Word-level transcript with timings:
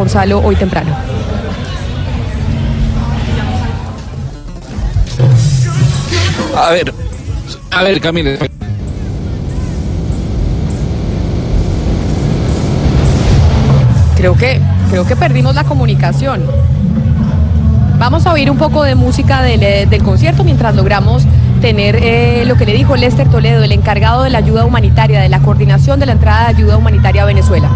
Gonzalo 0.00 0.40
hoy 0.40 0.56
temprano. 0.56 0.96
A 6.56 6.70
ver, 6.70 6.94
a 7.70 7.82
ver, 7.82 8.00
Camila. 8.00 8.30
Creo 14.16 14.34
que, 14.36 14.58
creo 14.88 15.06
que 15.06 15.16
perdimos 15.16 15.54
la 15.54 15.64
comunicación. 15.64 16.44
Vamos 17.98 18.24
a 18.24 18.32
oír 18.32 18.50
un 18.50 18.56
poco 18.56 18.82
de 18.82 18.94
música 18.94 19.42
del, 19.42 19.62
eh, 19.62 19.84
del 19.84 20.02
concierto 20.02 20.44
mientras 20.44 20.74
logramos 20.74 21.24
tener 21.60 21.96
eh, 21.96 22.44
lo 22.46 22.56
que 22.56 22.64
le 22.64 22.72
dijo 22.72 22.96
Lester 22.96 23.28
Toledo, 23.28 23.62
el 23.62 23.72
encargado 23.72 24.22
de 24.22 24.30
la 24.30 24.38
ayuda 24.38 24.64
humanitaria, 24.64 25.20
de 25.20 25.28
la 25.28 25.40
coordinación 25.40 26.00
de 26.00 26.06
la 26.06 26.12
entrada 26.12 26.44
de 26.44 26.56
ayuda 26.56 26.78
humanitaria 26.78 27.22
a 27.22 27.26
Venezuela. 27.26 27.68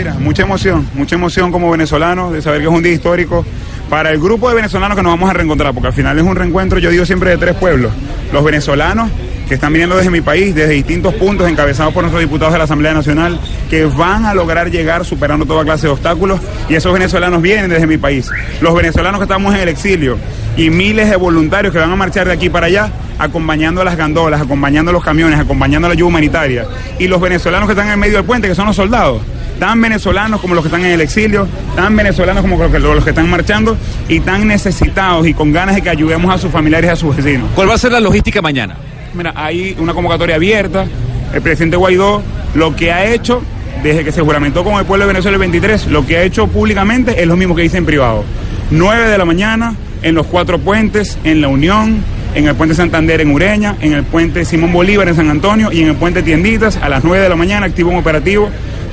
Mira, 0.00 0.14
mucha 0.14 0.44
emoción, 0.44 0.88
mucha 0.94 1.14
emoción 1.16 1.52
como 1.52 1.70
venezolanos 1.70 2.32
de 2.32 2.40
saber 2.40 2.62
que 2.62 2.68
es 2.68 2.72
un 2.72 2.82
día 2.82 2.94
histórico 2.94 3.44
para 3.90 4.10
el 4.10 4.18
grupo 4.18 4.48
de 4.48 4.54
venezolanos 4.54 4.96
que 4.96 5.02
nos 5.02 5.12
vamos 5.12 5.28
a 5.28 5.34
reencontrar, 5.34 5.74
porque 5.74 5.88
al 5.88 5.92
final 5.92 6.18
es 6.18 6.24
un 6.24 6.34
reencuentro, 6.34 6.78
yo 6.78 6.88
digo 6.88 7.04
siempre, 7.04 7.28
de 7.28 7.36
tres 7.36 7.54
pueblos. 7.54 7.92
Los 8.32 8.42
venezolanos 8.42 9.10
que 9.46 9.52
están 9.52 9.74
viniendo 9.74 9.98
desde 9.98 10.08
mi 10.08 10.22
país, 10.22 10.54
desde 10.54 10.72
distintos 10.72 11.12
puntos, 11.16 11.50
encabezados 11.50 11.92
por 11.92 12.02
nuestros 12.02 12.22
diputados 12.22 12.54
de 12.54 12.58
la 12.58 12.64
Asamblea 12.64 12.94
Nacional, 12.94 13.38
que 13.68 13.84
van 13.84 14.24
a 14.24 14.32
lograr 14.32 14.70
llegar 14.70 15.04
superando 15.04 15.44
toda 15.44 15.64
clase 15.64 15.86
de 15.86 15.92
obstáculos, 15.92 16.40
y 16.70 16.76
esos 16.76 16.94
venezolanos 16.94 17.42
vienen 17.42 17.68
desde 17.68 17.86
mi 17.86 17.98
país. 17.98 18.30
Los 18.62 18.74
venezolanos 18.74 19.20
que 19.20 19.24
estamos 19.24 19.54
en 19.54 19.60
el 19.60 19.68
exilio 19.68 20.16
y 20.56 20.70
miles 20.70 21.10
de 21.10 21.16
voluntarios 21.16 21.74
que 21.74 21.78
van 21.78 21.92
a 21.92 21.96
marchar 21.96 22.26
de 22.26 22.32
aquí 22.32 22.48
para 22.48 22.68
allá, 22.68 22.90
acompañando 23.18 23.82
a 23.82 23.84
las 23.84 23.98
gandolas, 23.98 24.40
acompañando 24.40 24.92
a 24.92 24.94
los 24.94 25.04
camiones, 25.04 25.38
acompañando 25.38 25.88
a 25.88 25.90
la 25.90 25.92
ayuda 25.92 26.08
humanitaria. 26.08 26.64
Y 26.98 27.06
los 27.06 27.20
venezolanos 27.20 27.66
que 27.66 27.74
están 27.74 27.90
en 27.90 27.98
medio 27.98 28.16
del 28.16 28.24
puente, 28.24 28.48
que 28.48 28.54
son 28.54 28.64
los 28.64 28.76
soldados, 28.76 29.20
tan 29.60 29.80
venezolanos 29.80 30.40
como 30.40 30.54
los 30.54 30.64
que 30.64 30.68
están 30.68 30.84
en 30.84 30.92
el 30.92 31.00
exilio, 31.02 31.46
tan 31.76 31.94
venezolanos 31.94 32.40
como 32.42 32.56
los 32.56 32.72
que, 32.72 32.80
los 32.80 33.04
que 33.04 33.10
están 33.10 33.30
marchando 33.30 33.76
y 34.08 34.18
tan 34.20 34.48
necesitados 34.48 35.28
y 35.28 35.34
con 35.34 35.52
ganas 35.52 35.76
de 35.76 35.82
que 35.82 35.90
ayudemos 35.90 36.34
a 36.34 36.38
sus 36.38 36.50
familiares 36.50 36.88
y 36.88 36.92
a 36.92 36.96
sus 36.96 37.14
vecinos. 37.14 37.48
¿Cuál 37.54 37.68
va 37.68 37.74
a 37.74 37.78
ser 37.78 37.92
la 37.92 38.00
logística 38.00 38.42
mañana? 38.42 38.74
Mira, 39.14 39.32
hay 39.36 39.76
una 39.78 39.92
convocatoria 39.92 40.36
abierta. 40.36 40.86
El 41.32 41.42
presidente 41.42 41.76
Guaidó 41.76 42.22
lo 42.54 42.74
que 42.74 42.90
ha 42.90 43.04
hecho 43.04 43.42
desde 43.84 44.02
que 44.02 44.12
se 44.12 44.22
juramentó 44.22 44.64
con 44.64 44.74
el 44.74 44.84
pueblo 44.84 45.04
de 45.04 45.12
Venezuela 45.12 45.36
el 45.36 45.40
23, 45.40 45.86
lo 45.88 46.06
que 46.06 46.16
ha 46.16 46.22
hecho 46.22 46.48
públicamente 46.48 47.20
es 47.20 47.28
lo 47.28 47.36
mismo 47.36 47.54
que 47.54 47.62
dice 47.62 47.76
en 47.76 47.86
privado. 47.86 48.24
9 48.70 49.08
de 49.08 49.18
la 49.18 49.24
mañana 49.24 49.74
en 50.02 50.14
los 50.14 50.26
cuatro 50.26 50.58
puentes, 50.58 51.18
en 51.24 51.40
La 51.40 51.48
Unión, 51.48 52.02
en 52.34 52.46
el 52.46 52.54
puente 52.54 52.74
Santander 52.74 53.20
en 53.20 53.30
Ureña, 53.30 53.76
en 53.80 53.92
el 53.92 54.04
puente 54.04 54.44
Simón 54.44 54.72
Bolívar 54.72 55.08
en 55.08 55.16
San 55.16 55.28
Antonio 55.28 55.70
y 55.72 55.82
en 55.82 55.88
el 55.88 55.96
puente 55.96 56.22
Tienditas 56.22 56.76
a 56.76 56.88
las 56.88 57.04
9 57.04 57.22
de 57.22 57.28
la 57.28 57.36
mañana 57.36 57.66
activo 57.66 57.90
un 57.90 57.96
operativo 57.96 58.50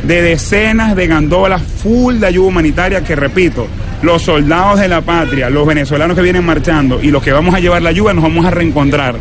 de 0.08 0.22
decenas 0.22 0.96
de 0.96 1.06
gandolas 1.06 1.62
full 1.62 2.16
de 2.16 2.28
ayuda 2.28 2.48
humanitaria 2.48 3.04
que 3.04 3.16
repito, 3.16 3.68
los 4.02 4.22
soldados 4.22 4.80
de 4.80 4.88
la 4.88 5.02
patria, 5.02 5.50
los 5.50 5.68
venezolanos 5.68 6.16
que 6.16 6.24
vienen 6.24 6.46
marchando 6.46 7.02
y 7.02 7.12
los 7.12 7.22
que 7.22 7.34
vamos 7.34 7.54
a 7.54 7.60
llevar 7.60 7.82
la 7.82 7.90
ayuda 7.90 8.14
nos 8.14 8.24
vamos 8.24 8.46
a 8.46 8.52
reencontrar. 8.52 9.16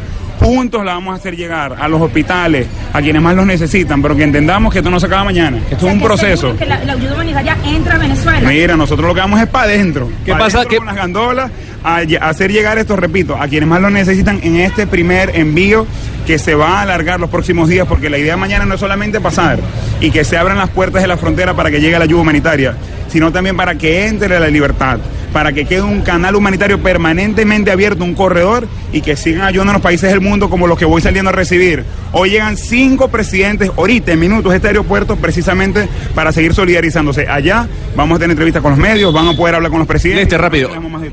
Juntos 0.46 0.84
la 0.84 0.94
vamos 0.94 1.12
a 1.12 1.16
hacer 1.16 1.36
llegar 1.36 1.76
a 1.80 1.88
los 1.88 2.00
hospitales, 2.00 2.66
a 2.92 3.02
quienes 3.02 3.20
más 3.20 3.34
los 3.34 3.44
necesitan, 3.46 4.00
pero 4.00 4.16
que 4.16 4.22
entendamos 4.22 4.72
que 4.72 4.78
esto 4.78 4.90
no 4.90 5.00
se 5.00 5.06
acaba 5.06 5.24
mañana, 5.24 5.58
que 5.68 5.74
esto 5.74 5.86
es 5.88 5.92
un 5.92 6.00
proceso. 6.00 6.56
Que 6.56 6.66
la, 6.66 6.84
la 6.84 6.92
ayuda 6.92 7.14
humanitaria 7.14 7.56
entra 7.64 7.96
a 7.96 7.98
Venezuela. 7.98 8.48
Mira, 8.48 8.76
nosotros 8.76 9.08
lo 9.08 9.14
que 9.14 9.20
vamos 9.20 9.40
es 9.40 9.48
para 9.48 9.64
adentro. 9.64 10.08
¿Qué 10.24 10.32
pa' 10.32 10.38
pasa? 10.38 10.58
adentro 10.58 10.70
¿Qué- 10.70 10.76
Con 10.78 10.86
las 10.86 10.96
gandolas, 10.96 11.50
a 11.82 11.98
hacer 12.28 12.52
llegar 12.52 12.78
esto, 12.78 12.96
repito, 12.96 13.36
a 13.36 13.46
quienes 13.48 13.68
más 13.68 13.80
lo 13.80 13.90
necesitan 13.90 14.38
en 14.42 14.56
este 14.56 14.86
primer 14.86 15.36
envío 15.36 15.86
que 16.26 16.38
se 16.38 16.54
va 16.54 16.78
a 16.78 16.82
alargar 16.82 17.18
los 17.20 17.30
próximos 17.30 17.68
días, 17.68 17.86
porque 17.88 18.08
la 18.10 18.18
idea 18.18 18.36
mañana 18.36 18.64
no 18.66 18.74
es 18.74 18.80
solamente 18.80 19.20
pasar 19.20 19.58
y 20.00 20.10
que 20.10 20.24
se 20.24 20.36
abran 20.36 20.58
las 20.58 20.70
puertas 20.70 21.02
de 21.02 21.08
la 21.08 21.16
frontera 21.16 21.54
para 21.54 21.70
que 21.70 21.80
llegue 21.80 21.98
la 21.98 22.04
ayuda 22.04 22.20
humanitaria, 22.22 22.74
sino 23.08 23.30
también 23.32 23.56
para 23.56 23.74
que 23.76 24.06
entre 24.06 24.38
la 24.40 24.48
libertad, 24.48 24.98
para 25.36 25.52
que 25.52 25.66
quede 25.66 25.82
un 25.82 26.00
canal 26.00 26.34
humanitario 26.34 26.82
permanentemente 26.82 27.70
abierto, 27.70 28.04
un 28.04 28.14
corredor, 28.14 28.66
y 28.90 29.02
que 29.02 29.16
sigan 29.16 29.42
ayudando 29.42 29.72
a 29.72 29.74
los 29.74 29.82
países 29.82 30.10
del 30.10 30.22
mundo 30.22 30.48
como 30.48 30.66
los 30.66 30.78
que 30.78 30.86
voy 30.86 31.02
saliendo 31.02 31.28
a 31.28 31.32
recibir. 31.34 31.84
Hoy 32.12 32.30
llegan 32.30 32.56
cinco 32.56 33.08
presidentes, 33.08 33.70
ahorita 33.76 34.12
en 34.12 34.18
minutos, 34.18 34.50
a 34.50 34.56
este 34.56 34.68
aeropuerto, 34.68 35.16
precisamente 35.16 35.90
para 36.14 36.32
seguir 36.32 36.54
solidarizándose. 36.54 37.28
Allá 37.28 37.68
vamos 37.94 38.16
a 38.16 38.18
tener 38.20 38.30
entrevistas 38.30 38.62
con 38.62 38.70
los 38.70 38.80
medios, 38.80 39.12
van 39.12 39.28
a 39.28 39.36
poder 39.36 39.56
hablar 39.56 39.70
con 39.70 39.80
los 39.80 39.86
presidentes. 39.86 40.22
Este, 40.22 40.38
rápido. 40.38 40.70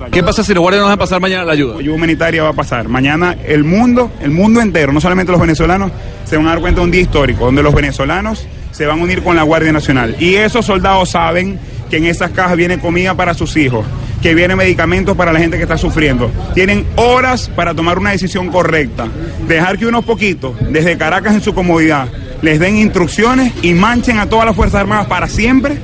¿Qué 0.10 0.24
pasa 0.24 0.42
si 0.42 0.54
los 0.54 0.62
guardias 0.62 0.80
no 0.80 0.86
van 0.86 0.96
a 0.96 1.00
pasar 1.00 1.20
mañana 1.20 1.44
la 1.44 1.52
ayuda? 1.52 1.74
La 1.74 1.80
ayuda 1.82 1.96
humanitaria 1.96 2.44
va 2.44 2.50
a 2.52 2.54
pasar. 2.54 2.88
Mañana 2.88 3.36
el 3.44 3.66
mundo, 3.66 4.10
el 4.22 4.32
mundo 4.32 4.62
entero, 4.62 4.94
no 4.94 5.02
solamente 5.02 5.34
los 5.34 5.42
venezolanos, 5.42 5.92
se 6.24 6.38
van 6.38 6.48
a 6.48 6.52
dar 6.52 6.62
cuenta 6.62 6.80
de 6.80 6.86
un 6.86 6.92
día 6.92 7.02
histórico, 7.02 7.44
donde 7.44 7.62
los 7.62 7.76
venezolanos 7.76 8.48
se 8.72 8.86
van 8.86 9.02
a 9.02 9.04
unir 9.04 9.22
con 9.22 9.36
la 9.36 9.44
Guardia 9.44 9.74
Nacional. 9.74 10.16
Y 10.18 10.36
esos 10.36 10.66
soldados 10.66 11.10
saben 11.10 11.60
que 11.90 11.98
en 11.98 12.06
esas 12.06 12.32
cajas 12.32 12.56
viene 12.56 12.80
comida 12.80 13.14
para 13.16 13.34
sus 13.34 13.56
hijos, 13.58 13.86
que 14.24 14.34
viene 14.34 14.56
medicamentos 14.56 15.18
para 15.18 15.34
la 15.34 15.40
gente 15.40 15.58
que 15.58 15.64
está 15.64 15.78
sufriendo. 15.78 16.32
Tienen 16.54 16.86
horas 16.96 17.52
para 17.54 17.74
tomar 17.74 18.00
una 18.00 18.12
decisión 18.12 18.48
correcta. 18.48 19.06
Dejar 19.50 19.78
que 19.78 19.86
unos 19.86 20.06
poquitos, 20.06 20.56
desde 20.70 20.98
Caracas 20.98 21.34
en 21.36 21.42
su 21.42 21.54
comodidad, 21.54 22.08
les 22.42 22.58
den 22.58 22.78
instrucciones 22.78 23.52
y 23.62 23.74
manchen 23.74 24.20
a 24.20 24.28
todas 24.28 24.46
las 24.46 24.56
Fuerzas 24.56 24.80
Armadas 24.80 25.08
para 25.08 25.28
siempre 25.28 25.78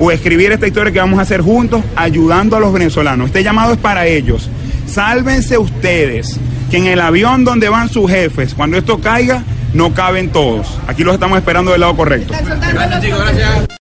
o 0.00 0.10
escribir 0.10 0.50
esta 0.50 0.66
historia 0.66 0.92
que 0.92 0.98
vamos 0.98 1.20
a 1.20 1.22
hacer 1.22 1.40
juntos 1.40 1.82
ayudando 1.94 2.56
a 2.56 2.60
los 2.60 2.72
venezolanos. 2.72 3.28
Este 3.28 3.44
llamado 3.44 3.74
es 3.74 3.78
para 3.78 4.06
ellos. 4.06 4.50
Sálvense 4.88 5.56
ustedes, 5.56 6.40
que 6.72 6.78
en 6.78 6.86
el 6.86 7.00
avión 7.00 7.44
donde 7.44 7.68
van 7.68 7.88
sus 7.88 8.10
jefes, 8.10 8.54
cuando 8.54 8.76
esto 8.76 8.98
caiga, 8.98 9.44
no 9.72 9.94
caben 9.94 10.30
todos. 10.30 10.66
Aquí 10.88 11.04
los 11.04 11.14
estamos 11.14 11.38
esperando 11.38 11.70
del 11.70 11.82
lado 11.82 11.94
correcto. 11.94 12.34